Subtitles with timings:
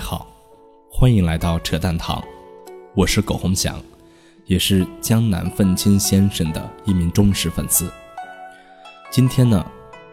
[0.00, 0.26] 好，
[0.90, 2.24] 欢迎来到扯淡堂，
[2.94, 3.78] 我是苟洪祥，
[4.46, 7.92] 也是江南愤青先生的一名忠实粉丝。
[9.10, 9.64] 今天呢，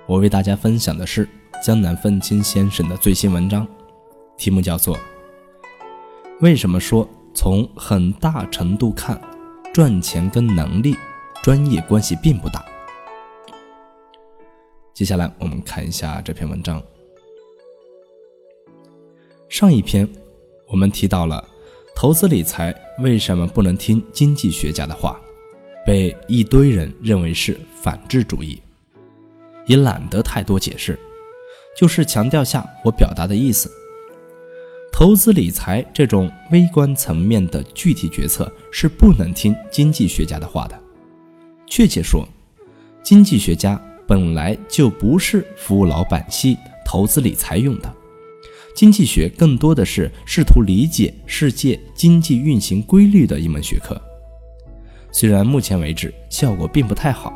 [0.06, 1.28] 我为大家分享的是
[1.64, 3.66] 江南愤青先生的最新文章，
[4.38, 4.96] 题目叫做
[6.42, 9.20] 《为什么说从很大程度看，
[9.74, 10.98] 赚钱跟能力、
[11.42, 12.60] 专业关系并不大》。
[14.94, 16.84] 接下来我们看一下这篇文章。
[19.50, 20.08] 上一篇
[20.68, 21.44] 我们提到了
[21.96, 25.20] 投资理财为什么不能听经济学家的话，
[25.86, 28.62] 被一堆人认为是反智主义，
[29.66, 31.00] 也懒得太多解释，
[31.76, 33.72] 就是强调下我表达的意思。
[34.92, 40.78] 投资理财这种微观层面的具体决策是不能听经济学家的话的。
[41.66, 42.28] 确切说，
[43.02, 47.94] 经济学家本来就不是服务老百姓投资理财用的。
[48.78, 54.00] 经济学更多的是试图理解世界经济运行规律的一门学科，
[55.12, 57.34] 虽然目前为止效果并不太好，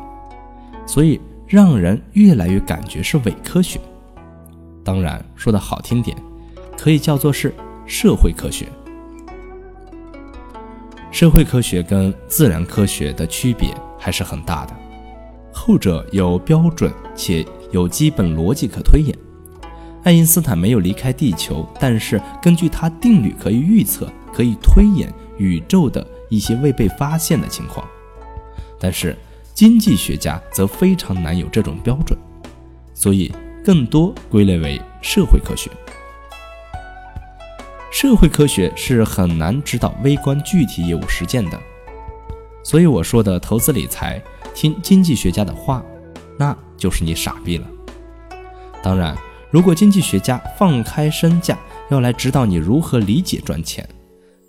[0.86, 3.80] 所以让人越来越感觉是伪科学。
[4.84, 6.16] 当然，说的好听点，
[6.78, 7.52] 可以叫做是
[7.86, 8.68] 社会科学。
[11.10, 14.76] 社会科学跟自然科学的区别还是很大的，
[15.52, 19.11] 后者有标准且有基本逻辑可推演。
[20.04, 27.86] 爱因斯坦没有离开地球，但是根据他定律可以预测、可以推演宇宙的一些未被发现的情况。
[28.80, 29.16] 但是
[29.54, 32.18] 经济学家则非常难有这种标准，
[32.94, 33.32] 所以
[33.64, 35.70] 更多归类为社会科学。
[37.92, 41.56] 社会科学是很难指导微观具体业务实践的，
[42.64, 44.20] 所以我说的投资理财
[44.52, 45.80] 听经济学家的话，
[46.36, 47.66] 那就是你傻逼了。
[48.82, 49.16] 当然。
[49.52, 51.58] 如果经济学家放开身价
[51.90, 53.86] 要来指导你如何理解赚钱，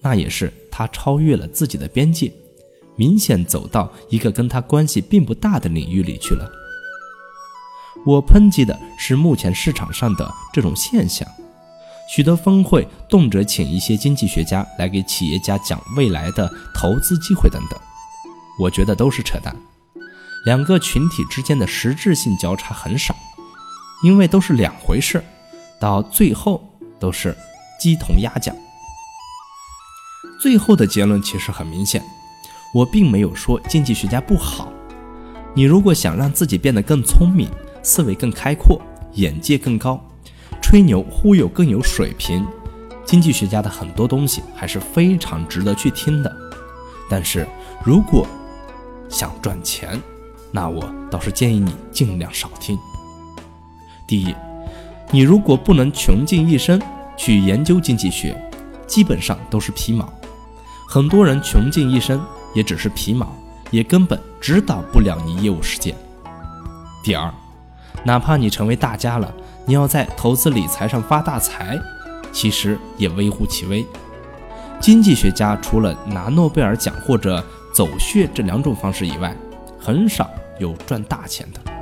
[0.02, 2.32] 那也是他超越了自己的边界，
[2.96, 6.50] 明显走到一个跟他关系并不大的领域里去了。
[8.06, 11.28] 我抨击的是目前市场上的这种现象，
[12.10, 17.78] 许多峰会动辄请一些经济学家来给企业家讲未来的投资机会等等，
[18.58, 19.54] 我觉得都是扯淡。
[20.46, 23.14] 两个群体之间的实质性交叉很少。
[24.04, 25.24] 因为都是两回事，
[25.80, 26.62] 到最后
[27.00, 27.36] 都是
[27.80, 28.56] 鸡同鸭讲。
[30.42, 32.04] 最后的结论其实很明显，
[32.74, 34.72] 我并没有说经济学家不好。
[35.56, 37.50] 你如果想让自己变得更聪明，
[37.82, 38.82] 思维更开阔，
[39.14, 40.04] 眼界更高，
[40.62, 42.46] 吹牛忽悠更有水平，
[43.06, 46.36] 经济学家的很多东西还是非常值得去听的。
[47.10, 47.48] 但是
[47.86, 48.28] 如果
[49.08, 50.02] 想赚钱，
[50.52, 52.78] 那我倒是建议你尽量少听。
[54.06, 54.36] 第一，
[55.12, 56.82] 你如果不能穷尽一生
[57.16, 58.36] 去研究经济学，
[58.86, 60.12] 基本上都是皮毛。
[60.88, 63.28] 很多人穷尽一生也只是皮毛，
[63.72, 65.96] 也根本指导不了你业务实践。
[67.04, 67.34] 第二，
[68.04, 69.34] 哪怕你成为大家了，
[69.66, 71.80] 你要在投资理财上发大财，
[72.32, 73.86] 其实也微乎其微。
[74.80, 77.44] 经济学家除了拿诺贝尔奖或者
[77.74, 79.36] 走穴这两种方式以外，
[79.80, 81.73] 很少有赚大钱的。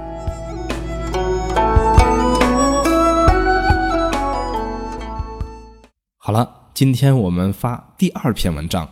[6.74, 8.90] 今天我们发第二篇文章，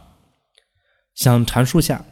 [1.15, 2.05] 想阐述下，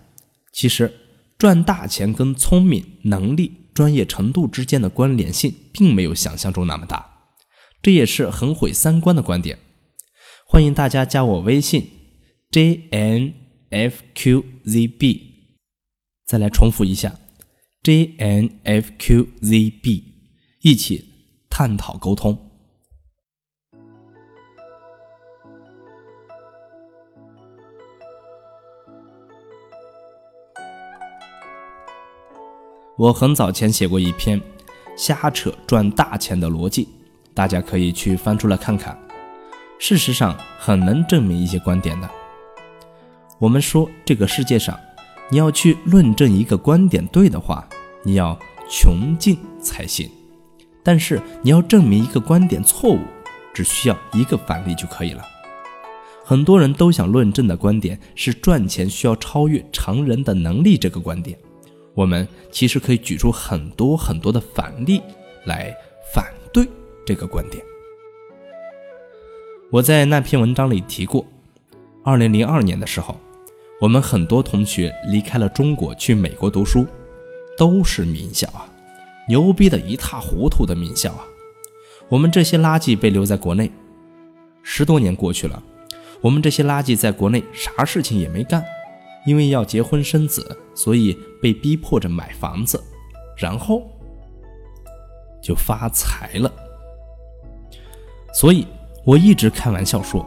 [0.53, 0.94] 其实
[1.38, 7.33] 赚大钱跟聪明、能力、专业程度之间的关联性，并没有想象中那么大，
[7.81, 9.59] 这也是很毁三观的观点。
[10.47, 11.89] 欢迎大家加我微信
[12.49, 13.34] j n
[13.69, 15.57] f q z b，
[16.25, 17.19] 再来重复一下
[17.84, 20.03] j n f q z b，
[20.61, 21.03] 一起
[21.49, 22.47] 探讨沟通。
[32.97, 34.41] 我很早前写过一篇
[34.96, 36.90] 瞎扯赚大钱的逻辑，
[37.32, 38.97] 大家可以去翻出来看看。
[39.78, 42.09] 事实上，很能证明一些观点的。
[43.38, 44.76] 我们说，这个世界上，
[45.29, 47.70] 你要去论证一个观点对的话，
[48.02, 48.35] 你要
[48.67, 50.09] 穷尽才行。
[50.82, 53.00] 但是，你要证明一个观点错误，
[53.53, 55.23] 只需要一个反例就可以了。
[56.26, 61.38] 很多人都想论证的观点是赚钱需要超越常人的能力这个观点。
[61.97, 65.02] 我们其实可以举出很多很多的反例
[65.46, 65.76] 来
[66.14, 66.67] 反对
[67.03, 67.64] 这个观点。
[69.72, 71.26] 我在那篇文章里提过，
[72.03, 73.17] 二零零二年的时候，
[73.82, 76.85] 我们很多同学离开了中国去美国读书，
[77.58, 78.70] 都是名校啊，
[79.28, 81.26] 牛逼的一塌糊涂的名校啊。
[82.09, 83.72] 我们这些垃圾被留在国内，
[84.61, 85.64] 十多年过去了，
[86.22, 88.64] 我们这些垃圾在国内啥事情也没干，
[89.26, 92.84] 因为要结婚生子，所以被逼迫着买房子，
[93.37, 93.81] 然后
[95.41, 96.51] 就发财了。
[98.34, 98.67] 所以
[99.05, 100.25] 我一直开玩笑说，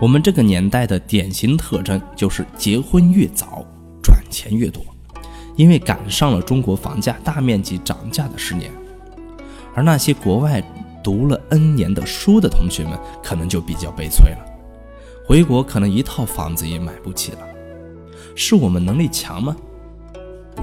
[0.00, 3.64] 我们这个年代的典型特征就是结婚越早，
[4.02, 4.82] 赚钱越多，
[5.56, 8.70] 因为赶上了中国房价大面积涨价的十年，
[9.74, 10.62] 而那些国外。
[11.02, 12.92] 读了 N 年的书的同学们，
[13.22, 14.44] 可能就比较悲催了。
[15.26, 17.38] 回国可能一套房子也买不起了。
[18.36, 19.56] 是我们能力强吗？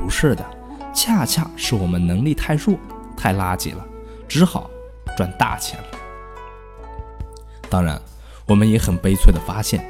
[0.08, 0.46] 不是的，
[0.94, 2.78] 恰恰是我们能力太弱，
[3.18, 3.86] 太垃圾了，
[4.26, 4.70] 只好
[5.18, 5.86] 赚大钱了。
[7.70, 8.02] 当然，
[8.46, 9.86] 我们也很悲催的发现，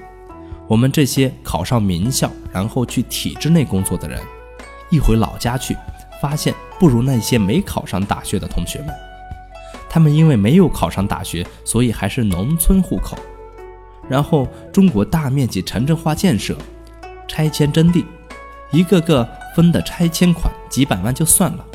[0.68, 4.20] 我们这些考上名校，然后去体制内工作的人，
[4.90, 5.78] 一回老家去，
[6.20, 8.90] 发现不如那些没考上大学的同学们。
[9.88, 13.16] 他们因为没有考上大学，所以还是农村户口。
[14.10, 16.58] 然后中国大面积城镇化建设，
[17.28, 18.04] 拆迁征地，
[18.72, 21.66] 一个个分的拆迁款几百万就算了，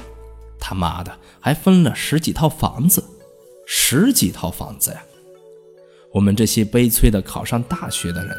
[0.60, 3.02] 他妈的还分了十几套房子，
[3.66, 5.02] 十几套房子呀！
[6.12, 8.36] 我们这些悲催的考上大学的人，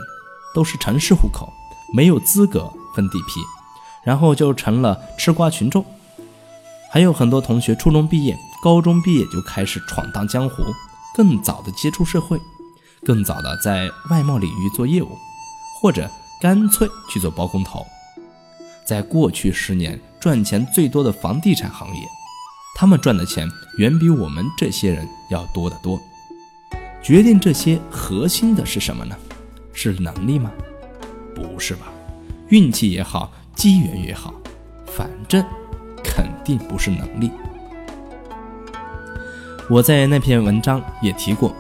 [0.56, 1.52] 都是城市户口，
[1.94, 3.42] 没有资格分地皮，
[4.06, 5.86] 然后就成了吃瓜群众。
[6.90, 8.40] 还有很多同学初中毕业。
[8.64, 10.64] 高中毕业就开始闯荡江湖，
[11.14, 12.40] 更早的接触社会，
[13.06, 15.18] 更早的在外贸领域做业务，
[15.82, 17.86] 或者干脆去做包工头。
[18.86, 22.02] 在过去十年赚钱最多的房地产行业，
[22.76, 26.00] 他们赚的钱远比我们这些人要多得多。
[27.02, 29.16] 决定这些核心的是什么呢？
[29.74, 30.52] 是能力吗？
[31.36, 31.88] 不是吧，
[32.50, 34.34] 运气也好，机缘也好，
[34.86, 35.44] 反正
[36.04, 37.32] 肯定不是能力。
[39.70, 41.56] 我在那篇文章也提过，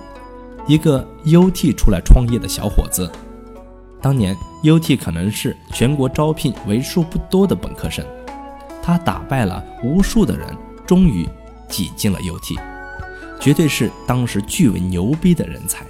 [0.67, 3.09] 一个 UT 出来创业的小伙子。
[4.03, 8.05] 当年 UT 可能是全国招聘为数不多的本科生，
[8.83, 10.45] 他打败了无数的人，
[10.85, 11.25] 终于
[11.69, 12.59] 挤进了 UT，
[13.39, 15.85] 绝对是当时巨为牛逼的人才。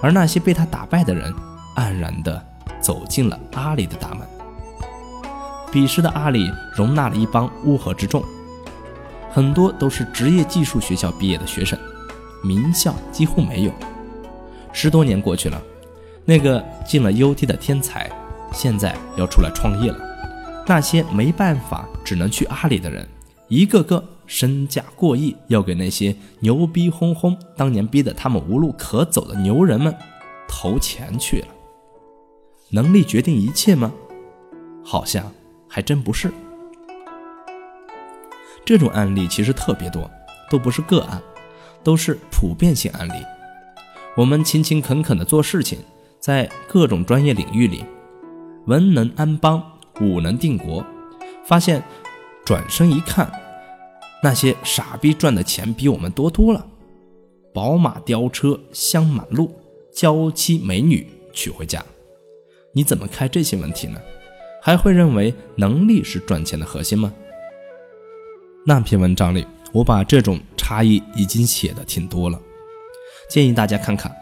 [0.00, 1.30] 而那些被他打败的人，
[1.76, 2.42] 黯然地
[2.80, 4.26] 走进了阿里的大门。
[5.70, 8.24] 彼时的阿里容纳了一帮乌合之众。
[9.30, 11.78] 很多都是职业技术学校毕业的学生，
[12.42, 13.72] 名校几乎没有。
[14.72, 15.60] 十多年过去了，
[16.28, 18.06] 那个进了 UT 的天才，
[18.52, 19.98] 现在要出来创业了。
[20.66, 23.08] 那些没办法只能去阿里的人，
[23.48, 29.96] 一个个身价过亿，要给那些牛逼哄哄、当年逼得他们无路可走的牛人们
[30.46, 31.48] 投钱去了。
[32.68, 33.90] 能力决定一切吗？
[34.84, 35.32] 好像
[35.66, 36.30] 还真不是。
[38.66, 40.10] 这种案例其实特别多，
[40.50, 41.22] 都不是个案，
[41.82, 43.24] 都是普遍性案例。
[44.14, 45.78] 我们勤勤恳恳的做事情，
[46.20, 47.84] 在各种专业领域里，
[48.66, 49.62] 文能安邦，
[50.00, 50.84] 武能定国。
[51.44, 51.82] 发现
[52.44, 53.30] 转身一看，
[54.22, 56.66] 那些傻逼赚的钱比我们多多了，
[57.54, 59.58] 宝马雕车香满路，
[59.92, 61.82] 娇妻美女娶回家。
[62.74, 63.98] 你怎么看这些问题呢？
[64.60, 67.12] 还会认为能力是赚钱的核心吗？
[68.66, 72.38] 那篇文章里，我把这种差异已经写的挺多了，
[73.30, 74.14] 建议大家看看。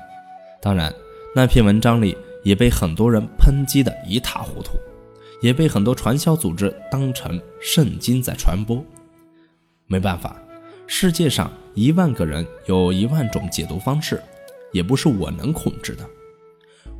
[0.62, 0.94] 当然，
[1.36, 4.78] 那篇文章里也被很多人抨击的一塌糊涂，
[5.42, 8.82] 也被很多传销组织当成圣经在传播。
[9.86, 10.34] 没办法，
[10.86, 14.18] 世界上一万个人有一万种解读方式，
[14.72, 16.08] 也不是我能控制的。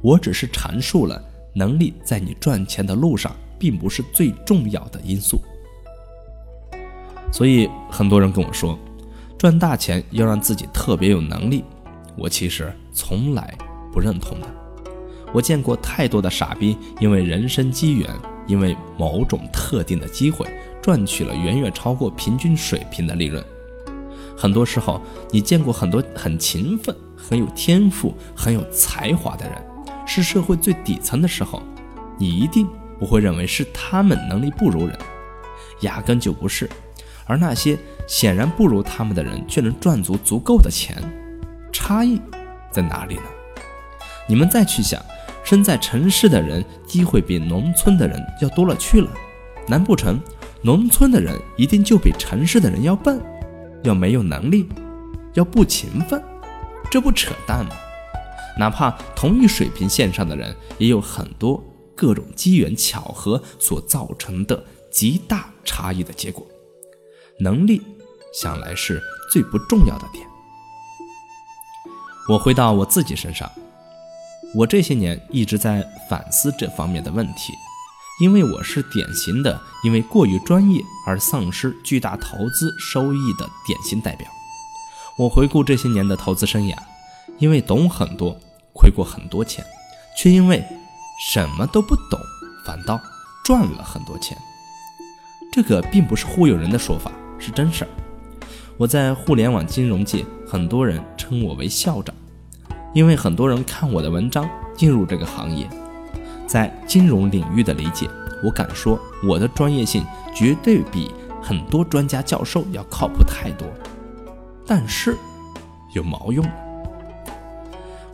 [0.02, 1.18] 我只是阐述了
[1.54, 5.40] 能力在你赚钱的路上并不是最重要的因素。
[7.32, 8.78] 所以很多人跟我说，
[9.38, 11.64] 赚大钱要让自己特别有能力，
[12.18, 13.56] 我其实从来
[13.96, 14.46] 不认同的。
[15.32, 18.06] 我见过太多的傻逼，因为人生机缘，
[18.46, 20.46] 因为某种特定的机会，
[20.82, 23.42] 赚取了远远超过平均水平的利润。
[24.36, 25.00] 很多时候，
[25.30, 29.56] 你见过很多很勤奋、很有天赋、很有才华的人，
[30.06, 31.62] 是社会最底层的时候，
[32.18, 34.94] 你一定不会认为是他们能力不如人，
[35.80, 36.68] 压根就不是。
[37.24, 41.02] 而那些显然不如他们的人，却能赚足足够的钱，
[41.72, 42.20] 差异
[42.70, 43.22] 在哪里呢？
[44.28, 45.00] 你们再去想，
[45.44, 49.08] 身在城市的人机会比农村的人要多了去了，
[49.68, 50.20] 难不成
[50.62, 53.20] 农村的人一定就比城市的人要笨，
[53.84, 54.68] 要没有能力，
[55.34, 56.22] 要不勤奋？
[56.90, 57.70] 这不扯淡吗？
[58.58, 61.62] 哪怕同一水平线上的人，也有很多
[61.94, 66.46] 各种机缘巧合所造成的极大差异的结果。
[67.38, 67.82] 能力，
[68.32, 70.26] 想来是最不重要的点。
[72.28, 73.50] 我回到我自己身上，
[74.56, 77.52] 我这些年一直在反思这方面的问题，
[78.22, 84.26] 因为我是典型的因为过于专业而丧失巨大投资收益的典型代表。
[85.18, 86.74] 我回顾这些年的投资生涯，
[87.38, 88.34] 因为懂很多，
[88.72, 89.62] 亏过很多钱，
[90.16, 90.64] 却因为
[91.30, 92.18] 什么都不懂，
[92.64, 92.98] 反倒
[93.44, 94.38] 赚了很多钱。
[95.52, 97.90] 这个并不是忽悠人的说法，是真事儿。
[98.78, 102.14] 我在互联网金融界，很多人称我为校长，
[102.96, 105.68] 因为很多人看我的文章进入这个行业，
[106.46, 108.08] 在金融领域的理解，
[108.42, 110.02] 我敢说我的专业性
[110.34, 111.12] 绝对比
[111.42, 113.68] 很多专家教授要靠谱太多。
[114.66, 115.14] 但是，
[115.92, 116.42] 有毛用？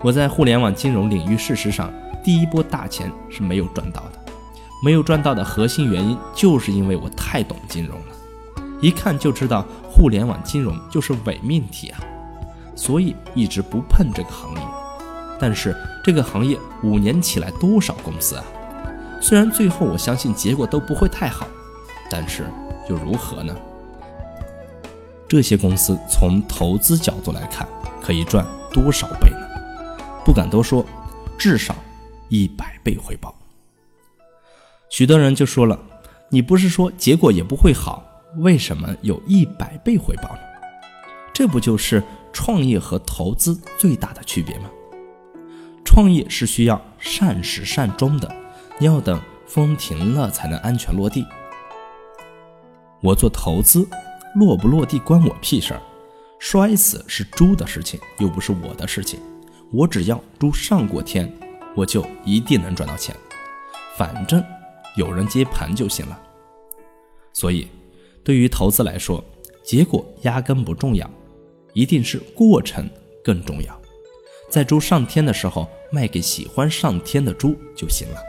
[0.00, 1.88] 我在互联网金融领域，事实上
[2.24, 4.18] 第一波大钱是没有赚到的，
[4.84, 8.64] 没有赚到的核心原因就是因为我太懂金融了。
[8.80, 12.00] 一看就知道互联网金融就是伪命题啊，
[12.74, 14.62] 所以一直不碰这个行业。
[15.38, 18.44] 但是这个行业五年起来多少公司啊？
[19.20, 21.46] 虽然最后我相信结果都不会太好，
[22.10, 22.44] 但是
[22.88, 23.56] 又如何呢？
[25.28, 27.66] 这些公司从投资角度来看，
[28.00, 29.38] 可以赚多少倍呢？
[30.24, 30.84] 不敢多说，
[31.38, 31.74] 至少
[32.28, 33.34] 一百倍回报。
[34.90, 35.78] 许多人就说了，
[36.28, 38.04] 你不是说结果也不会好？
[38.36, 40.40] 为什么有一百倍回报呢？
[41.32, 42.02] 这不就是
[42.32, 44.70] 创业和投资最大的区别吗？
[45.84, 48.34] 创业是需要善始善终的，
[48.80, 51.26] 要等风停了才能安全落地。
[53.02, 53.86] 我做投资，
[54.34, 55.82] 落不落地关我屁事儿，
[56.38, 59.20] 摔死是猪的事情，又不是我的事情。
[59.72, 61.32] 我只要猪上过天，
[61.74, 63.14] 我就一定能赚到钱，
[63.96, 64.42] 反正
[64.96, 66.18] 有人接盘就行了。
[67.32, 67.68] 所以。
[68.24, 69.24] 对于投资来说，
[69.64, 71.10] 结果压根不重要，
[71.72, 72.88] 一定是过程
[73.22, 73.80] 更重要。
[74.48, 78.20] 在猪上天的时候，卖给喜欢上天的猪就行了。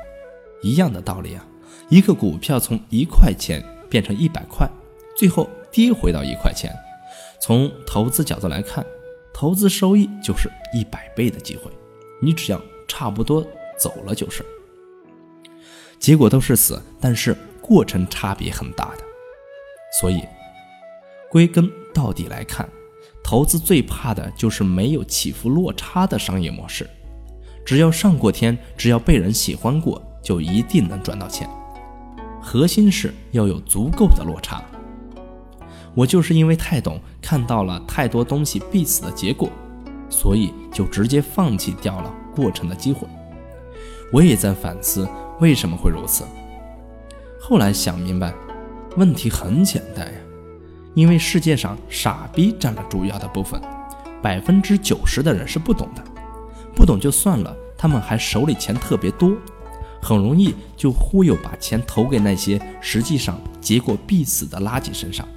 [0.62, 1.46] 一样的道理啊，
[1.90, 4.70] 一个股票从一块钱变成一百块，
[5.18, 6.74] 最后跌回到一块钱，
[7.42, 8.86] 从投资角度来看，
[9.34, 11.70] 投资收益就是一百倍的机会，
[12.22, 13.46] 你只要差不多
[13.78, 14.46] 走了就是。
[16.00, 19.04] 结果都是死，但是过程差别很大的。
[20.00, 20.24] 所以，
[21.30, 22.68] 归根到底来看，
[23.24, 26.88] 投资最怕的就是没有起伏落差的商业模式。
[27.66, 31.50] 只要上过天，只要被人喜欢过，就一定能赚到钱。
[32.42, 34.62] 核心是要有足够的落差。
[35.96, 39.50] 我就是因为太懂，看到了太多东西必死的结果，
[40.10, 43.08] 所以就直接放弃掉了过程的机会。
[44.12, 45.08] 我也在反思
[45.40, 46.26] 为什么会如此。
[47.40, 48.34] 后来想明白。
[48.96, 50.20] 问题很简单呀，
[50.94, 53.62] 因为世界上傻逼占了主要的部分，
[54.22, 56.04] 百分之九十的人是不懂的，
[56.76, 59.34] 不懂就算了，他们还手里钱特别多，
[60.02, 65.28] 很容易就忽悠把钱投给那些实际上结果必死的垃圾身上，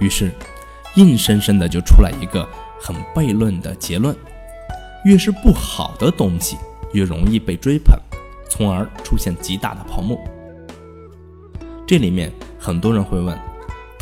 [0.00, 0.32] 于是，
[0.96, 2.48] 硬生生的就出来一个
[2.80, 4.16] 很悖论的结论：
[5.04, 6.56] 越是不好的东西，
[6.92, 7.96] 越容易被追捧，
[8.48, 10.18] 从而出现极大的泡沫。
[11.86, 13.38] 这里面很多人会问，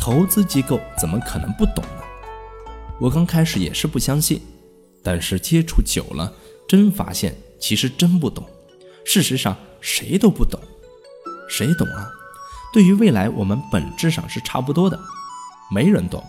[0.01, 2.01] 投资机构怎么可能不懂呢？
[2.99, 4.41] 我刚开始也是不相信，
[5.03, 6.33] 但是接触久了，
[6.67, 8.43] 真发现其实真不懂。
[9.05, 10.59] 事实上，谁都不懂，
[11.47, 12.09] 谁懂啊？
[12.73, 14.99] 对于未来，我们本质上是差不多的，
[15.69, 16.23] 没人懂。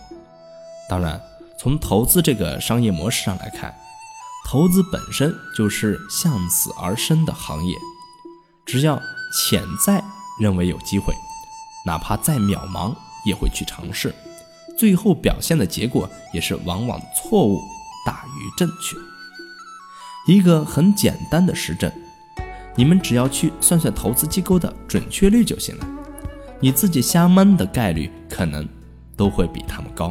[0.86, 1.18] 当然，
[1.58, 3.74] 从投资这个商业模式上来看，
[4.46, 7.74] 投资本身就是向死而生的行业，
[8.66, 9.00] 只要
[9.34, 10.04] 潜在
[10.38, 11.14] 认为有机会。
[11.86, 14.14] 哪怕再渺茫，也会去尝试，
[14.76, 17.60] 最后表现的结果也是往往错误
[18.04, 18.96] 大于正确。
[20.26, 21.90] 一个很简单的实证，
[22.74, 25.86] 你们只要去算算投资机构的准确率就行了，
[26.60, 28.68] 你自己瞎蒙的概率可能
[29.16, 30.10] 都会比他们高。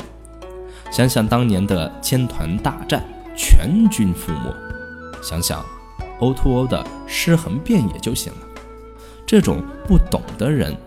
[0.91, 3.03] 想想当年的千团大战，
[3.35, 4.53] 全军覆没；
[5.23, 5.65] 想想
[6.19, 8.39] O2O 的尸横遍野就行了。
[9.25, 10.77] 这种不懂的人。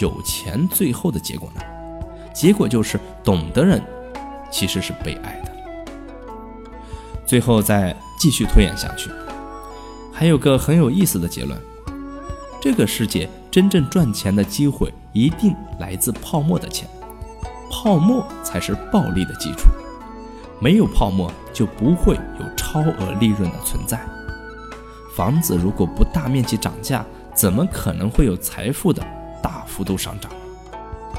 [0.00, 1.62] 有钱最后的结果呢？
[2.34, 3.80] 结果就是懂的人
[4.50, 5.52] 其实是被爱的。
[7.24, 9.08] 最后再继续推演下去，
[10.12, 11.58] 还有个很有意思的结论：
[12.60, 16.88] 这个世界真正赚钱的机会一定来自泡沫的钱，
[17.70, 19.68] 泡沫才是暴利的基础。
[20.60, 24.00] 没有泡沫就不会有超额利润的存在。
[25.16, 29.02] 房子如果不大面积涨价，怎么可能会有财富的？
[29.42, 30.30] 大幅度上涨，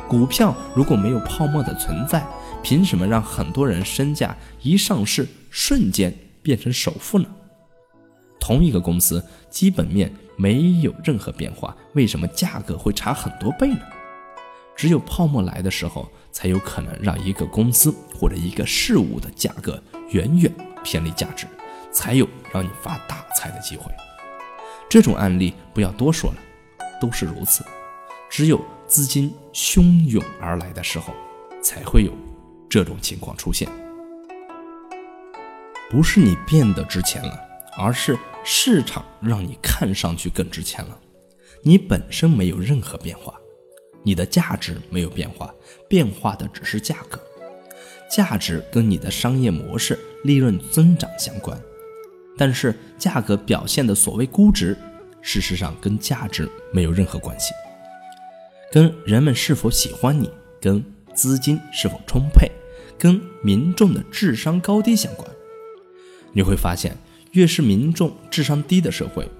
[0.07, 2.25] 股票如果没有泡沫的存在，
[2.61, 7.27] 凭什么让很多人身价一上市瞬间变成首富呢？
[8.39, 13.79] 同一个公司基本面没有任何变化，为什么价格会差很多倍呢？
[14.75, 20.51] 只有泡沫来的时候，才有可能让一个公司或者一个事物的价格远远
[20.83, 21.47] 偏离价值，
[21.91, 23.91] 才有让你发大财的机会。
[24.87, 26.37] 这种案例不要多说了，
[27.01, 27.65] 都是如此。
[28.29, 28.63] 只有
[28.95, 31.13] 资金汹涌而来的时候，
[31.61, 32.13] 才会有
[32.69, 33.67] 这种情况出现。
[35.89, 37.37] 不是你变得值钱了，
[37.77, 40.97] 而是市场让你看上去更值钱了。
[41.61, 43.33] 你本身没有任何变化。
[44.01, 45.53] 你的价值没有变化，
[45.89, 47.19] 变化的只是价格。
[48.09, 51.61] 价值跟你的商业模式、利润增长相关，
[52.37, 54.77] 但是价格表现的所谓估值，
[55.21, 57.51] 事实上跟价值没有任何关系，
[58.75, 60.29] 跟人们是否喜欢你、
[60.59, 62.51] 跟资金是否充沛、
[62.99, 65.25] 跟民众的智商高低相关。
[66.33, 66.97] 你会发现，
[67.31, 69.31] 越是民众智商低的社会，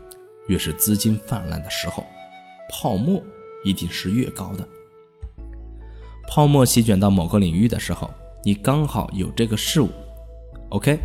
[0.47, 2.05] 越是资金泛滥的时候，
[2.71, 3.21] 泡沫。
[3.65, 4.65] 一定是越高的。
[6.29, 8.09] 泡沫席卷到某个领域的时候，
[8.43, 9.89] 你刚好有这个事物
[10.69, 10.97] ，OK，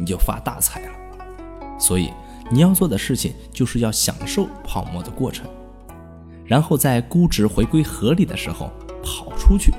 [0.00, 1.78] 你就发大财了。
[1.78, 2.10] 所以
[2.50, 5.46] 你要做的事情就是要享受泡沫的过程，
[6.46, 8.70] 然后在估值回归合理的时候
[9.02, 9.72] 跑出去。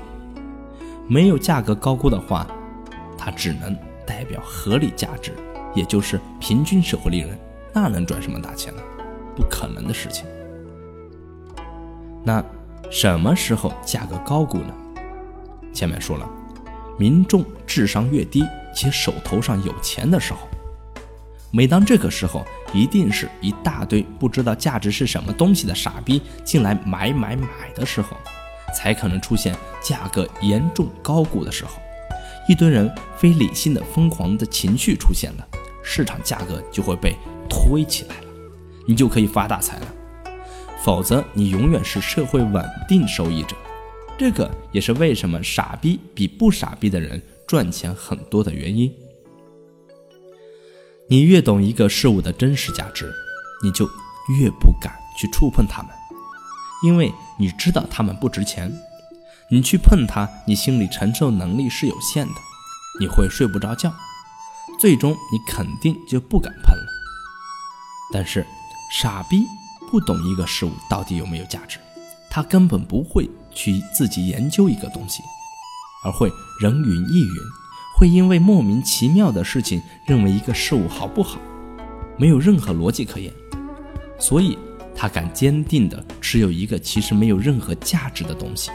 [1.06, 2.46] 没有价格高估的话，
[3.16, 3.74] 它只能
[4.06, 5.32] 代表合理价值，
[5.74, 7.38] 也就是平均社会利润，
[7.72, 8.82] 那能赚什么大钱呢？
[9.34, 10.26] 不可能的事情。
[12.22, 12.44] 那
[12.90, 14.74] 什么时候价格高估呢？
[15.72, 16.28] 前面说了，
[16.98, 18.44] 民众智商越低
[18.74, 20.40] 且手头上有钱的时候，
[21.50, 28.16] 每当这个时候，一定是一大堆不知道价值是什么东西的傻逼进来买买买的时候，
[28.76, 31.80] 才可能出现价格严重高估的时候，
[32.48, 35.48] 一堆人非理性的疯狂的情绪出现了，
[35.82, 37.16] 市场价格就会被
[37.48, 38.26] 推起来了，
[38.86, 39.86] 你就可以发大财了。
[40.84, 43.56] 否则，你永远是社会稳定受益者。
[44.18, 48.92] 这个也是为什么傻逼比不傻逼的人赚钱很多的原因。
[51.10, 53.10] 你越懂一个事物的真实价值，
[53.62, 53.88] 你就
[54.38, 55.90] 越不敢去触碰它们，
[56.84, 58.70] 因为你知道它们不值钱。
[59.50, 62.34] 你去碰它，你心理承受能力是有限的，
[63.00, 63.94] 你会睡不着觉，
[64.78, 66.86] 最终你肯定就不敢碰了。
[68.12, 68.46] 但是，
[68.92, 69.44] 傻逼。
[69.90, 71.78] 不懂一个事物到底有没有价值，
[72.28, 75.22] 他根本不会去自己研究一个东西，
[76.04, 77.34] 而会人云亦云，
[77.98, 81.40] 会因为莫名其妙的事情认为一个事物好不好，
[82.16, 83.32] 没有任何逻辑可言，
[84.20, 84.56] 所以
[84.94, 88.70] 他敢坚定地持有一个其实没有任何价值的东西。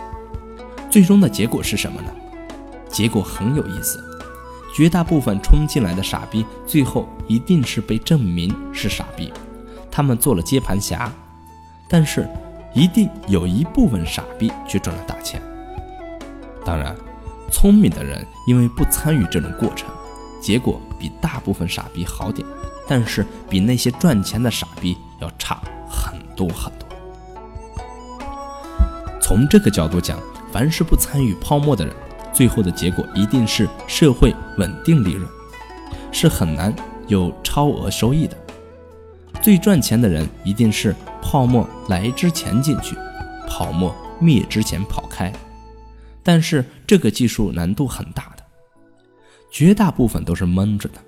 [0.92, 2.10] 最终的结果是什么呢？
[2.90, 4.04] 结果很有意思，
[4.76, 9.32] 绝大部分冲进来的傻逼，最后一定是被证明是傻逼。
[9.90, 11.10] 他们做了接盘侠，
[11.88, 12.28] 但是
[12.74, 15.42] 一定有一部分傻逼却赚了大钱。
[16.66, 16.94] 当然，
[17.54, 19.88] 聪明的人因为不参与这种过程，
[20.42, 22.46] 结果比大部分傻逼好点，
[22.88, 26.88] 但是比那些赚钱的傻逼要差很多很多。
[29.22, 30.20] 从这个角度讲，
[30.52, 31.96] 凡是不参与泡沫的人，
[32.34, 35.26] 最后的结果一定是社会稳定利润，
[36.12, 36.76] 是很难
[37.08, 38.36] 有超额收益的。
[39.42, 42.98] 最赚钱的人一定是泡沫来之前进去，
[43.48, 45.32] 泡沫灭之前跑开。
[46.24, 48.44] 但是这个技术难度很大的，
[49.52, 51.00] 绝大部分都是蒙着的。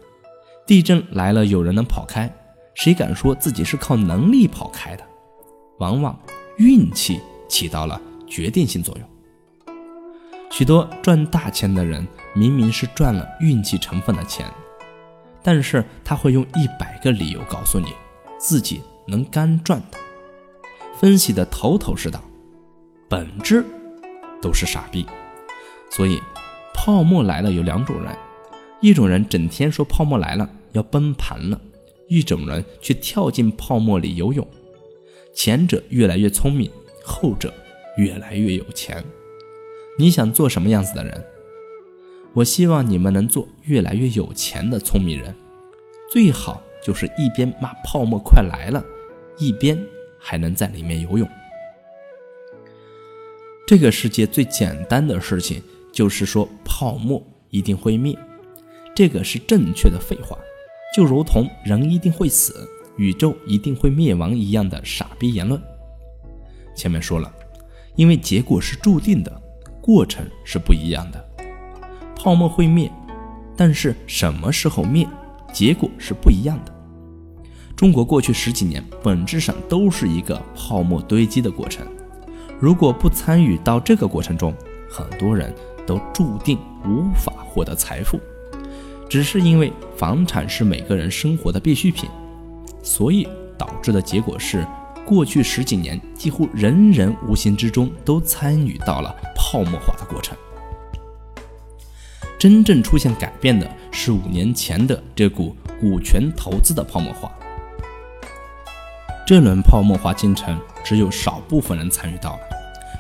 [0.68, 2.30] 地震来了，有人能跑开，
[2.74, 5.04] 谁敢说自己是靠能力跑开的？
[5.80, 6.18] 往往
[6.58, 9.10] 运气起到了决定性作用。
[10.52, 14.50] 许多赚大钱的人明明是赚了运气成分的钱，
[15.44, 17.88] 但是他会用一百个理由告诉你。
[18.38, 19.98] 自己能干赚的，
[21.00, 22.22] 分析的头头是道，
[23.10, 23.66] 本质
[24.42, 25.06] 都是傻逼。
[25.90, 26.20] 所以，
[26.74, 28.16] 泡沫来了有两种人：
[28.82, 31.58] 一种人整天说泡沫来了要崩盘了；
[32.08, 34.48] 一种人却跳进泡沫里游泳。
[35.34, 36.72] 前者越来越聪明，
[37.04, 37.54] 后者
[37.98, 39.04] 越来越有钱。
[39.98, 41.26] 你想做什么样子的人？
[42.34, 45.34] 我希望你们能做越来越有钱的聪明人，
[46.12, 46.62] 最好。
[46.84, 48.86] 就是一边骂泡沫快来了，
[49.40, 49.76] 一边
[50.20, 51.28] 还能在里面游泳。
[53.68, 55.60] 这个世界最简单的事情
[55.92, 58.16] 就是说泡沫一定会灭，
[58.96, 60.38] 这个是正确的废话，
[60.96, 65.60] 就如同人一定会死、宇宙一定会灭亡一样的傻逼言论。
[66.76, 67.34] 前面说了，
[67.96, 69.42] 因为结果是注定的，
[69.82, 71.26] 过程是不一样的。
[72.16, 72.92] 泡沫会灭，
[73.58, 75.08] 但是什么时候灭，
[75.52, 76.76] 结果是不一样的。
[77.76, 81.86] 中国过去十几年本质上都是一个泡沫堆积的过程，
[82.66, 84.52] 如果不参与到这个过程中，
[84.90, 85.54] 很多人
[85.86, 88.20] 都注定无法获得财富。
[89.08, 92.10] 只是因为房产是每个人生活的必需品，
[92.82, 94.66] 所以导致的结果是，
[95.06, 100.36] 过去十几年几乎人人无形之中都参与到了泡沫化的过程。
[102.40, 107.32] 真正出现改变的是五年前的这股股权投资的泡沫化。
[109.28, 112.40] 这轮泡沫化进程只有少部分人参与到了，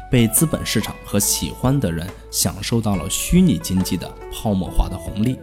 [0.09, 5.37] 被资本市场和喜欢的人享受到了虚拟经济的泡沫化的红利。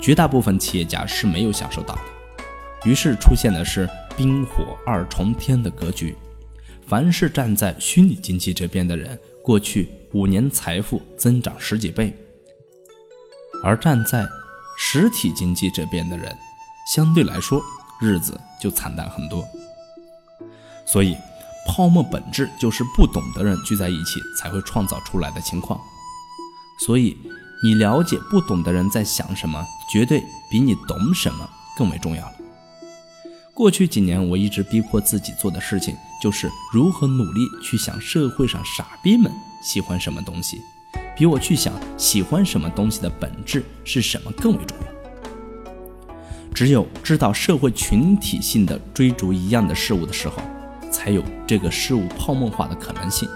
[0.00, 2.00] 绝大部分企业家是没有享受到的，
[2.84, 6.16] 于是出现的是冰火二重天的格局。
[6.86, 12.12] 凡是站在虚拟经济这边的人，过去五年财富增长十几倍；
[13.62, 14.26] 而站在
[14.76, 16.36] 实体经济这边的人，
[16.92, 17.62] 相对来说
[18.00, 19.46] 日子就惨淡很多。
[20.84, 21.16] 所以，
[21.66, 25.80] 泡沫本质就是不懂的人聚在一起才会创造出来的情况。
[26.78, 27.16] 所以。
[27.62, 31.46] 你了解不懂的人在想什么，绝对比你懂什么
[31.76, 32.32] 更为重要了。
[33.52, 39.30] 过去几年，我一直逼迫自己做的事情，就是如何努力去想社会上傻逼们
[39.62, 40.62] 喜欢什么东西，
[41.14, 44.86] 比我去想喜欢什么东西的本质是什么更为重要。
[46.54, 50.40] 只有知道社会群体性的追逐一样的事物的时候，
[50.90, 53.28] 才有这个事物泡沫化的可能性。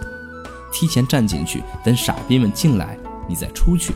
[0.73, 3.95] 提前站进去，等傻逼们进来，你再出去。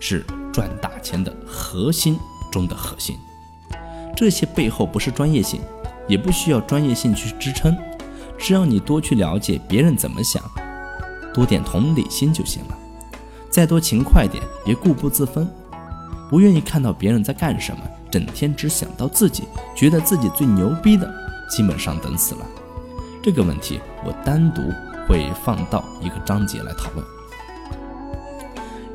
[0.00, 2.16] 是赚大钱的核心
[2.52, 3.18] 中的核心，
[4.14, 5.60] 这些背后不是专业性，
[6.06, 7.76] 也不需要专业性去支撑，
[8.38, 10.40] 只要你多去了解别人怎么想，
[11.34, 12.78] 多点同理心就行了。
[13.50, 15.50] 再多勤快点，别固步自封，
[16.30, 21.12] 不愿意看到别人在干什么，整天只想到自己，觉得自己最牛逼的，
[21.50, 22.46] 基本上等死了。
[23.22, 24.62] 这个问题我单独
[25.06, 27.04] 会放到一个章节来讨论。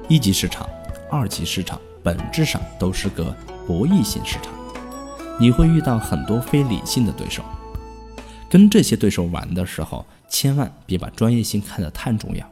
[0.07, 0.67] 一级市场。
[1.11, 3.25] 二级市场本质上都是个
[3.67, 4.51] 博弈性市场，
[5.39, 7.43] 你会遇到很多非理性的对手。
[8.49, 12.51] 跟这些对手玩的时候，千万别把专业性看得太重要。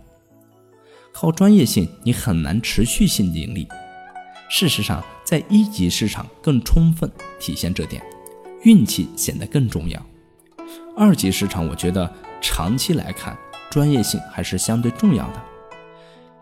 [1.11, 3.67] 靠专业性，你很难持续性盈利。
[4.47, 7.99] 事实上，在一级市场更充分体现这点，
[8.63, 9.99] 运气显得更重要。
[11.03, 12.07] 二级市场，我觉得
[12.41, 13.35] 长期来看，
[13.71, 15.41] 专业性还是相对重要的。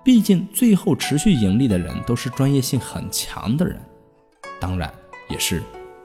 [0.04, 3.80] 毕竟，最后持续盈利的人都是专业性很强的人，
[4.60, 4.94] 当然
[5.30, 5.64] 也是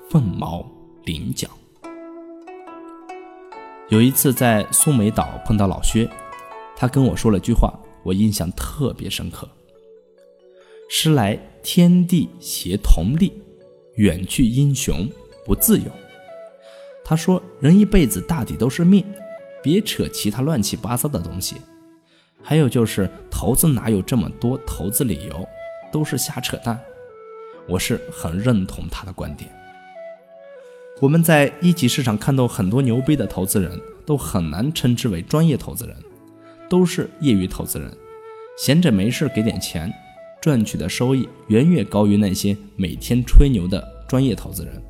[0.08, 0.64] 凤毛
[1.02, 1.48] 麟角。
[3.88, 6.08] 有一次在苏梅岛碰到老薛，
[6.76, 9.48] 他跟我说了句话，我印象特别深刻
[10.88, 13.32] ：“时来天地协同力，
[13.96, 15.08] 远去英雄
[15.44, 15.90] 不自由。”
[17.04, 19.04] 他说：“人一辈子大抵都是命，
[19.62, 21.56] 别扯其他乱七八糟的东西。”
[22.42, 25.46] 还有就是，投资哪有这么多投资理由，
[25.92, 26.78] 都是瞎扯淡。
[27.66, 29.50] 我是很认同他的观点。
[31.00, 35.96] 我们在一级市场看到很多牛逼的投资人，都很难称之为专业投资人，
[36.68, 37.90] 都是业余投资人，
[38.58, 39.92] 闲着没事给点钱，
[40.40, 44.82] 赚取的收益远远高于那些每天吹牛的专业投资人。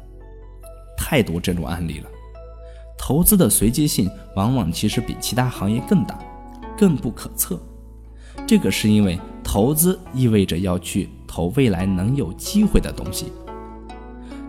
[0.96, 2.10] 太多这种案例了。
[2.96, 6.18] 投资的随机性往往其实比其他行业更大。
[6.76, 7.56] 更不可测，
[8.48, 13.32] 这个是因为投资意味着要去投未来能有机会的东西。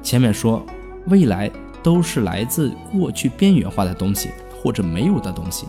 [0.02, 0.66] 前面说
[1.06, 1.52] 未来
[1.84, 4.30] 都是来自过去边缘化的东西
[4.60, 5.68] 或者没有的东西，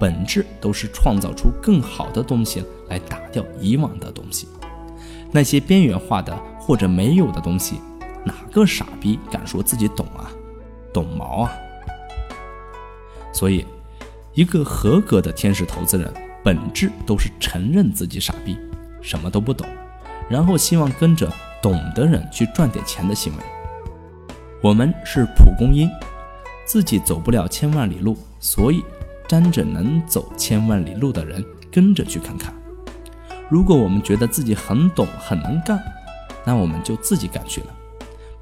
[0.00, 4.48] 本质都是创造出更好的东西来打掉以往的东西。
[5.30, 7.76] 那些边缘化的或者没有的东西，
[8.24, 10.30] 哪个傻逼敢说自己懂啊？
[10.92, 11.52] 懂毛啊！
[13.32, 13.64] 所以。
[14.36, 18.58] 一个合格的天使投资人，本质都是承认自己傻逼，
[19.00, 19.64] 什么都不懂，
[20.28, 21.32] 然后希望跟着
[21.62, 23.38] 懂的人去赚点钱的行为。
[24.60, 25.88] 我们是蒲公英，
[26.64, 28.82] 自己走不了千万里路，所以
[29.28, 32.52] 沾着能走千万里路的人跟着去看看。
[33.48, 35.80] 如果我们觉得自己很懂很能干，
[36.44, 37.66] 那我们就自己敢去了。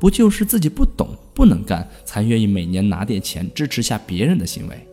[0.02, 4.88] 不就是自己不懂不能干，才愿意每年拿点钱支持下别人的行为？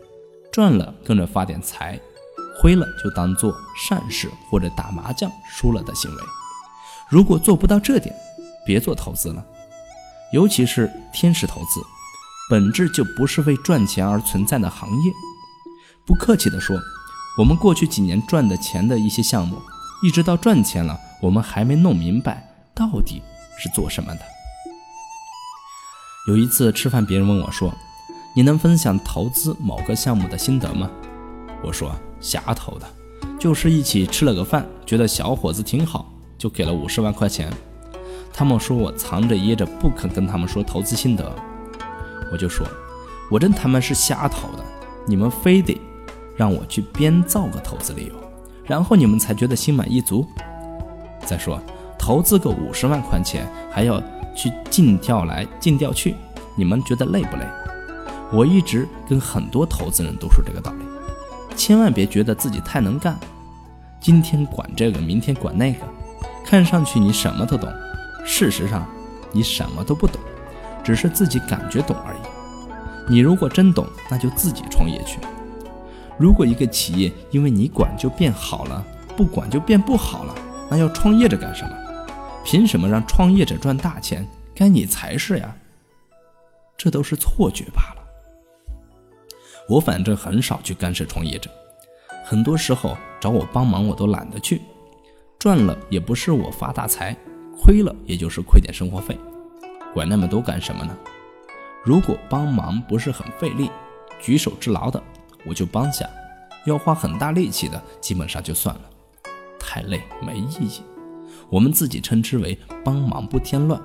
[0.51, 1.99] 赚了跟着发点财，
[2.61, 6.21] 亏了就当做善事或者打麻将输了的行为。
[7.09, 8.15] 如果做不到这点，
[8.67, 9.43] 别做投资了。
[10.31, 11.81] 尤其是天使投资，
[12.47, 15.11] 本质就不是为赚钱而存在的行业。
[16.05, 16.79] 不客气地说，
[17.39, 19.59] 我们过去几年赚的钱的一些项目，
[20.03, 23.23] 一直到赚钱了，我们还没弄明白到底
[23.57, 24.21] 是做什么的。
[26.29, 27.73] 有一次吃饭，别人问我说
[28.35, 30.87] ：“你能分享投资某个项目的心得吗？”
[31.65, 32.85] 我说：“瞎投的，
[33.39, 37.51] 就是一起吃了个饭，觉得小伙子挺好，就给了五十万块钱。”
[38.31, 41.35] 他们说我藏着掖着不肯跟他们说投资心得，
[42.31, 42.63] 我就说
[43.31, 44.63] ：“我真他妈是瞎投的，
[45.07, 45.81] 你们非得
[46.37, 48.13] 让我去编造个投资理由，
[48.65, 50.23] 然后你们才觉得心满意足。
[51.25, 51.59] 再说
[51.99, 54.01] 投资个五十万块钱还要。”
[54.35, 56.15] 去尽调来尽调去，
[56.55, 57.43] 你们觉得累不累？
[58.31, 60.85] 我一直跟很多投资人都说这个道理，
[61.57, 63.19] 千万别觉得自己太能干，
[63.99, 65.79] 今天管这个，明天管那个，
[66.45, 67.69] 看上去你什么都懂，
[68.23, 68.87] 事实上
[69.33, 70.21] 你什么都不懂，
[70.85, 73.11] 只是自己感觉懂而已。
[73.11, 75.19] 你如果真懂，那就自己创业去。
[76.17, 78.85] 如果一个企业因为你管就变好了，
[79.17, 80.35] 不管就变不好了，
[80.69, 81.71] 那要创业着干什么？
[82.51, 84.27] 凭什么让创业者赚大钱？
[84.55, 85.55] 该你才是呀！
[86.75, 88.03] 这都是错觉罢了。
[89.69, 91.47] 我反正很少去干涉创业者，
[92.25, 94.63] 很多时候找我帮忙我都懒得去。
[95.37, 97.15] 赚了也不是我发大财，
[97.61, 99.15] 亏了也就是亏点生活费，
[99.93, 100.97] 管那么多干什么呢？
[101.83, 103.69] 如果帮忙不是很费力，
[104.19, 104.99] 举手之劳的，
[105.45, 106.07] 我就帮下；
[106.65, 108.81] 要花很大力气的，基本上就算了，
[109.59, 110.81] 太累没意义。
[111.49, 113.81] 我们自己称之为帮忙不添乱。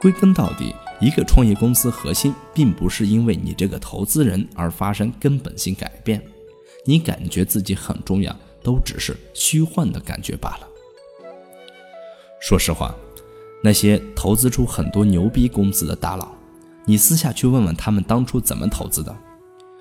[0.00, 6.22] 归根到底，一个创业公司核心并不是因为你这个投资人而发生根本性改变。
[6.84, 10.68] 你感觉自己很重要，都只是虚幻的感觉罢了。
[12.40, 12.94] 说实话，
[13.62, 16.28] 那些投资出很多牛逼公司的大佬，
[16.84, 19.14] 你私下去问问他们当初怎么投资的，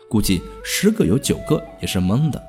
[0.09, 2.43] 估计十个有九个也是懵的。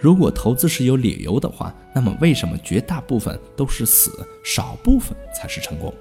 [0.00, 5.92] 如果投资是有理由的话，那么为什么绝大部分都是死，少部分才是成功？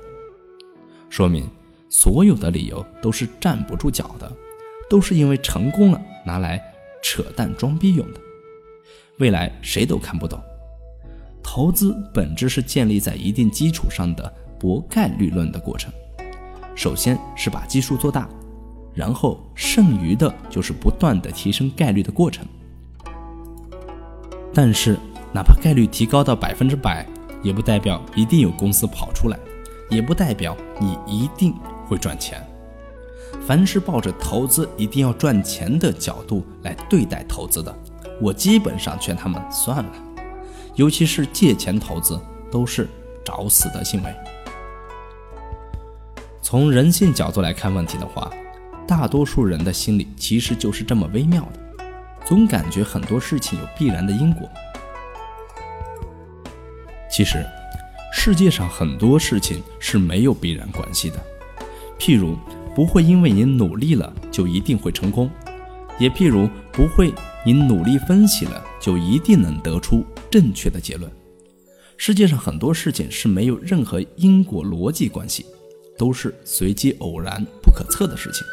[1.10, 1.46] 说明
[1.90, 4.32] 所有的理由都是站不住脚的，
[4.90, 6.64] 都是因为成功了拿来
[7.04, 8.20] 扯淡装逼用的。
[9.18, 10.42] 未来谁都看不懂。
[11.44, 15.92] 投资本质是建立在一定基础上的博概率论的过程，
[16.74, 18.30] 首先是把基数做大，
[18.94, 22.46] 然后剩余的就是不断的提升概率的过程。
[24.62, 25.00] 但是，
[25.32, 27.08] 哪怕概率提高到百分之百，
[27.42, 29.40] 也不代表一定有公司跑出来，
[29.90, 31.56] 也不代表你一定
[31.88, 32.46] 会赚钱。
[33.48, 37.74] 凡是抱着投资一定要赚钱的角度来对待投资的，
[38.20, 39.92] 我基本上劝他们算了。
[40.76, 42.20] 尤其是借钱投资，
[42.52, 42.90] 都是
[43.24, 44.14] 找死的行为。
[46.42, 48.30] 从人性角度来看问题的话，
[48.86, 51.69] 大多数人的心理其实就是这么微妙的。
[52.30, 54.48] 总感觉很多事情有必然的因果。
[57.10, 57.44] 其实，
[58.14, 61.20] 世界上很多事情是没有必然关系的。
[61.98, 62.38] 譬如，
[62.76, 65.28] 不会因为你努力了就一定会成功；
[65.98, 67.12] 也譬如，不会
[67.44, 71.12] 你努力分析了就一定能得出正确的结论。
[71.98, 75.48] 世界上很多事情是没有任何因果逻辑关系，
[75.98, 78.46] 都是随机偶然、不可测的事情。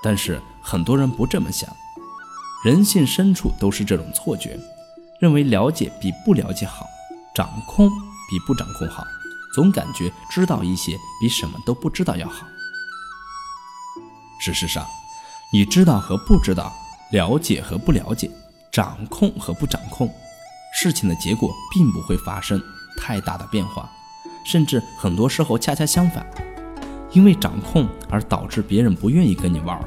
[0.00, 1.68] 但是很多人不这么想。
[2.64, 4.58] 人性深处都是这种错觉，
[5.20, 6.86] 认为了解比不了解好，
[7.34, 7.90] 掌控
[8.30, 9.04] 比不掌控好，
[9.54, 12.46] 总感觉知道一些比什么都不知道要好。
[14.40, 14.86] 事实上，
[15.52, 16.72] 你知道和不知道，
[17.12, 18.30] 了解和不了解，
[18.72, 20.10] 掌控和不掌控，
[20.74, 22.58] 事情的结果并不会发生
[22.96, 23.90] 太大的变化，
[24.46, 26.26] 甚至很多时候恰恰相反，
[27.12, 29.78] 因为掌控而导致别人不愿意跟你玩，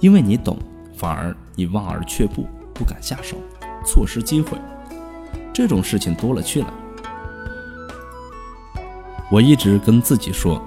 [0.00, 0.58] 因为你懂。
[0.94, 3.36] 反而你望而却步，不敢下手，
[3.84, 4.58] 错失机会，
[5.52, 6.72] 这种事情多了去了。
[9.30, 10.62] 我一直跟自己说，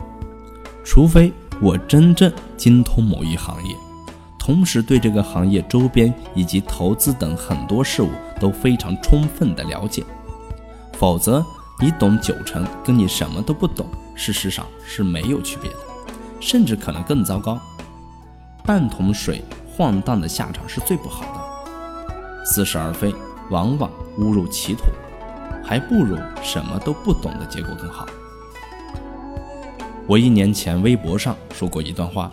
[0.83, 3.75] 除非我真正精通某一行业，
[4.37, 10.03] 同时对这个行业周边以及投资等很多事物都非常充分的了解，
[10.93, 11.45] 否则
[11.81, 15.77] 你懂九成，跟你什么都不懂，事实上是没有区别的，
[16.39, 17.59] 甚至可能更糟糕。
[18.63, 19.43] 半桶水。
[19.75, 23.13] 晃荡的下场是最不好的，似是而非，
[23.49, 24.83] 往往误入歧途，
[25.61, 28.05] 还不如什么都不懂的结果更好。
[30.07, 32.31] 我一年前微博上说过一段话，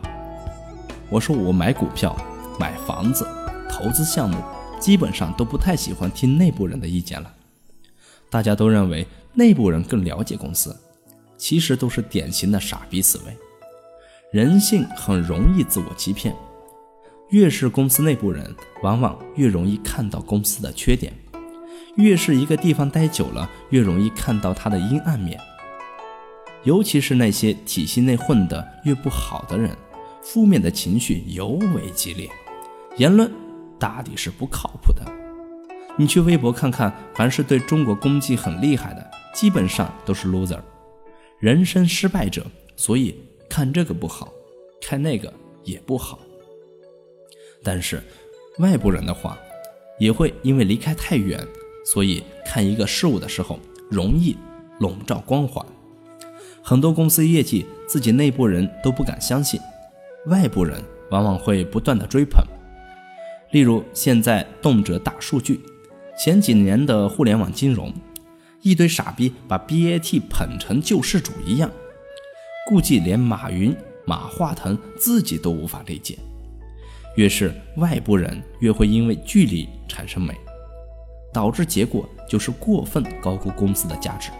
[1.11, 2.17] 我说我买股票、
[2.61, 3.27] 买房子、
[3.69, 4.37] 投资项目，
[4.79, 7.29] 基本上都不太喜欢听内部人的意见了。
[8.31, 10.77] 大家都认为内部人更了解公司，
[11.37, 13.37] 其实都是典型的傻逼思维，
[14.31, 16.33] 人性很容易自我欺骗。
[17.33, 21.11] 越是公司内部人，往往越容易看到公司的缺点，
[21.97, 25.41] 越是一个地方待久了，越容易看到它的阴暗面。
[26.65, 29.75] 尤其是那些体系内混得越不好的人，
[30.23, 32.29] 负面的情绪尤为激烈，
[32.99, 33.33] 言论
[33.79, 35.03] 大抵是不靠谱的。
[35.97, 40.61] 你去微博看看，凡是对中国攻击很厉害的，基本上都是 loser，
[41.39, 42.47] 人生失败者。
[42.77, 43.15] 所以
[43.49, 44.31] 看这个不好，
[44.83, 45.33] 看那个
[45.65, 46.19] 也不好。
[47.63, 48.03] 但是
[48.59, 49.39] 外部人的话，
[49.99, 51.47] 也会因为离开太远。
[51.85, 53.59] 所以看一个事物的时候，
[53.91, 54.37] 容易
[54.79, 55.65] 笼罩光环。
[56.63, 59.61] 很多公司业绩，自己内部人都不敢相信，
[60.27, 62.41] 外部人往往会不断的追捧。
[63.51, 65.61] 例如现在动辄大数据，
[66.17, 67.93] 前几年的互联网金融，
[68.63, 71.69] 一堆傻逼把 BAT 捧成救世主一样，
[72.69, 76.17] 估计连马云、马化腾自己都无法理解。
[77.17, 80.35] 越是外部人，越会因为距离产生美。
[81.33, 84.31] 导致结果就是过分高估公司的价值，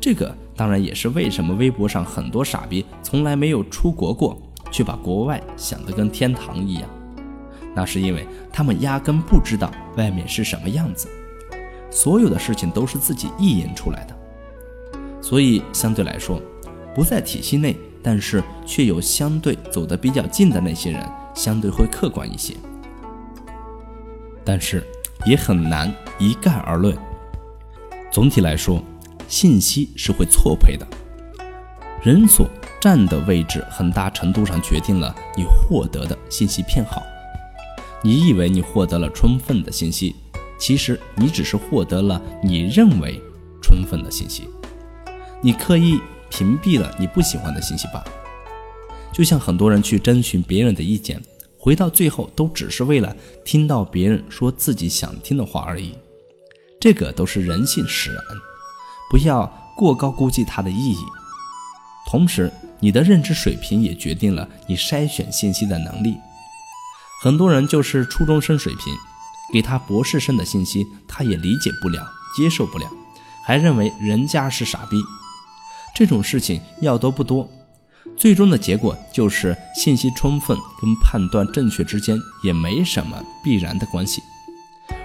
[0.00, 6.88] 这个当然也是为什么微博上很多傻逼从来没有出国过，却把国外想得跟天堂一样。
[7.74, 11.08] 那是因为他们压根不知道外面是什么样子，
[11.90, 14.16] 所有的事情都是自己意淫出来的。
[15.20, 16.40] 所以相对来说，
[16.94, 21.04] 不在体系内，但是却有相对走得比较近的那些人，
[21.36, 22.56] 相对会客观一些。
[24.44, 24.84] 但是。
[25.24, 26.96] 也很难一概而论。
[28.12, 28.80] 总体来说，
[29.26, 30.86] 信息是会错配的。
[32.02, 32.46] 人所
[32.80, 37.02] 站的位置，很大程度上决定了你获得的信息偏好。
[38.02, 40.14] 你以为你获得了充分的信息，
[40.58, 43.20] 其实你只是获得了你认为
[43.60, 44.48] 充分的信息。
[45.40, 45.98] 你刻意
[46.30, 48.06] 屏蔽了你不喜欢的信息罢了。
[49.16, 51.18] 就像很多人去征询别人的意见。
[51.56, 55.94] 回到最后，都只是为了听到别人说自己想听的话而已。
[56.78, 58.22] 这个都是人性使然，
[59.10, 60.98] 不要过高估计它的意义。
[62.10, 66.18] 同时，你的认知水平也决定了你筛选信息的能力。
[67.22, 68.94] 很多人就是初中生水平，
[69.50, 72.86] 给他博士生的信息，他也理解不了、接受不了，
[73.46, 75.02] 还认为人家是傻逼。
[75.94, 77.48] 这种事情要多不多。
[78.16, 84.22] 最终的结果就是信息充分跟判断正确之间也没什么必然的关系，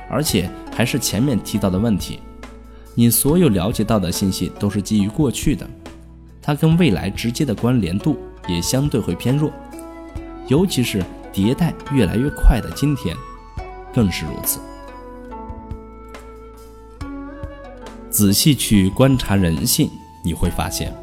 [0.10, 2.20] 而且还是前面提到的问题，
[2.96, 5.70] 你所有了解到的信息都是基于过去的，
[6.42, 9.52] 它跟未来直接的关联度也相对会偏弱，
[10.48, 13.16] 尤其是迭代越来越快的今天，
[13.94, 14.60] 更是如此。
[18.10, 19.90] 仔细去观察人性，
[20.24, 20.94] 你会发现。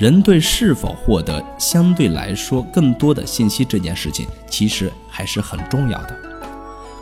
[0.00, 6.16] 人对是否获得相对来说更多的信息这件事情，其实还是很重要的。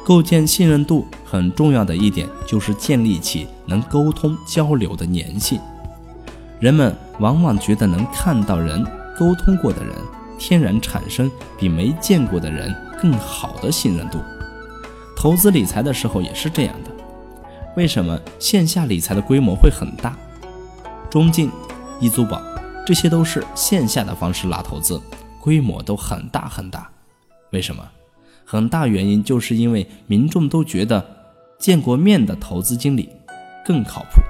[0.05, 5.61] 构建信任度很重要的一点，就是建立起能沟通交流的粘性。
[6.59, 8.85] 人们往往觉得能看到人、
[9.17, 9.95] 沟通过的人，
[10.37, 14.19] 天然产生比没见过的人更好的信任度。
[15.17, 16.91] 投资理财的时候也是这样的。
[17.77, 20.17] 为什么线下理财的规模会很大？
[21.09, 21.49] 中进、
[22.01, 22.43] 易租宝。
[22.89, 24.99] 这些都是线下的方式拉投资，
[25.43, 26.91] 规模都很大很大。
[27.51, 27.87] 为什么？
[28.47, 31.07] 很大原因就是因为民众都觉得
[31.59, 33.11] 见过面的投资经理
[33.63, 34.23] 更靠谱。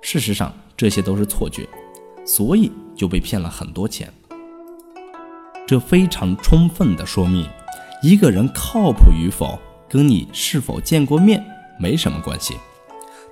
[0.00, 1.68] 事实上，这些都是错觉，
[2.24, 4.08] 所以就被骗了很多钱。
[5.66, 7.44] 这非常充分的说明，
[8.00, 11.44] 一个人靠谱与否跟你是否见过面
[11.80, 12.54] 没什么关系，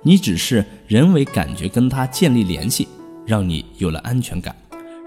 [0.01, 2.85] 你只是人为感觉跟他建立联系。
[3.25, 4.55] 让你有了安全感，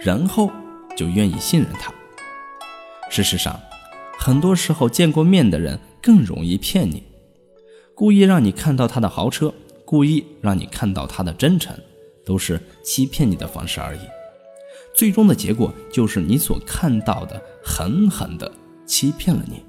[0.00, 0.50] 然后
[0.96, 1.92] 就愿意信任他。
[3.10, 3.60] 事实上，
[4.18, 7.02] 很多时候见过面的人更容易骗你，
[7.94, 9.52] 故意让你看到他的豪车，
[9.84, 11.76] 故意让你看到他的真诚，
[12.24, 14.00] 都是欺骗你的方式而已。
[14.94, 18.50] 最终的结果就是你所看到的狠狠地
[18.86, 19.62] 欺骗了你。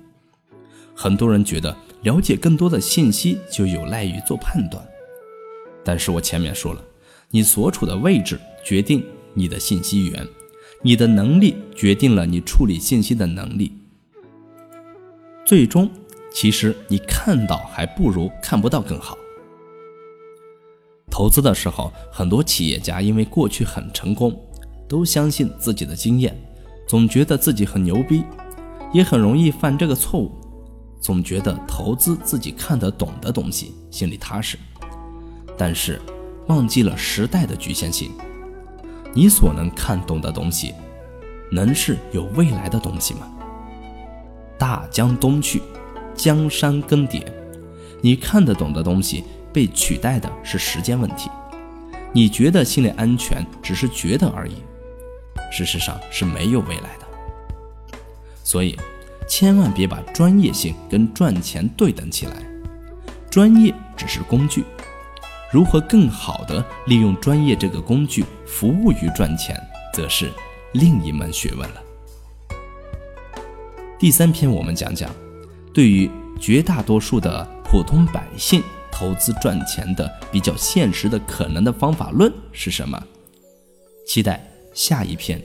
[0.95, 4.83] 很多人觉得了解更多的信息就有赖于做判断，
[5.83, 6.81] 但是我前面说了。
[7.31, 10.25] 你所处的位置决定你的信息源，
[10.81, 13.71] 你的能力决定了你处理信息的能力。
[15.45, 15.89] 最终，
[16.31, 19.17] 其实你看到还不如看不到更好。
[21.11, 24.33] 投资的时候，很多企业家因为过去很成功，
[24.87, 26.35] 都相信自己的经验，
[26.87, 28.23] 总觉得自己很牛逼，
[28.93, 30.31] 也很容易犯这个错误，
[31.01, 34.57] 总觉得投资自己看得懂的东西，心里踏实。
[35.57, 36.01] 但是。
[36.47, 38.11] 忘记了时代的局限性，
[39.13, 40.73] 你所能看懂的东西，
[41.51, 43.31] 能是有未来的东西吗？
[44.57, 45.61] 大江东去，
[46.15, 47.23] 江山更迭，
[48.01, 51.29] 你看得懂的东西被取代的是时间问题。
[52.13, 54.55] 你觉得心理安全只是觉得而已，
[55.51, 57.97] 事实上是没有未来的。
[58.43, 58.77] 所以，
[59.27, 62.33] 千万别把专业性跟赚钱对等起来。
[63.29, 64.63] 专业只是工具，
[65.51, 69.55] 如何更好的利用专业这个工具服务于赚钱，
[69.93, 70.31] 则是
[70.73, 71.81] 另一门学问了。
[73.97, 75.09] 第三篇，我们讲讲
[75.73, 78.63] 对于绝大多数的普通百姓。
[78.97, 82.97] 投资赚钱的比较现实的可能的方法论是什么？
[84.07, 84.41] 期待
[84.73, 85.43] 下一篇，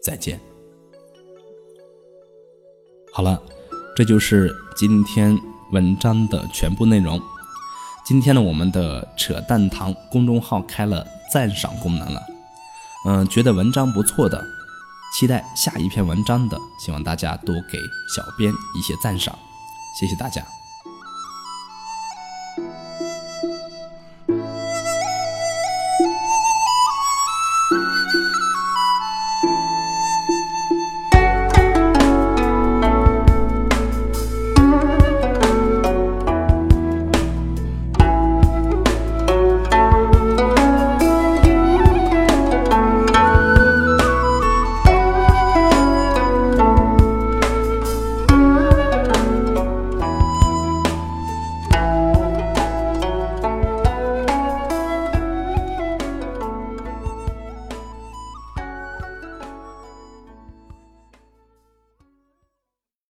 [0.00, 0.38] 再见。
[3.12, 3.42] 好了，
[3.96, 5.36] 这就是今天
[5.72, 7.20] 文章的全部内容。
[8.04, 12.20] 今天呢，我们的扯淡堂公众号开了赞赏功能了。
[13.06, 14.44] 嗯，觉得文章不错的，
[15.16, 17.78] 期待下一篇文章的，希望大家多给
[18.14, 19.38] 小编一些赞赏，
[19.98, 20.44] 谢谢大家。